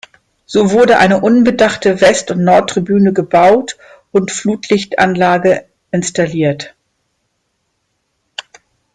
So 0.47 0.71
wurde 0.71 0.97
eine 0.97 1.19
unbedachte 1.21 2.01
West- 2.01 2.31
und 2.31 2.43
Nordtribüne 2.43 3.13
gebaut 3.13 3.77
und 4.11 4.31
Flutlichtanlage 4.31 5.65
installiert. 5.91 6.73